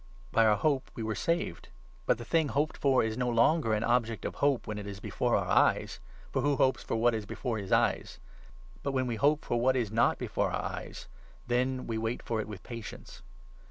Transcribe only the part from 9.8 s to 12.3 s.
not 25 before our eyes, then we wait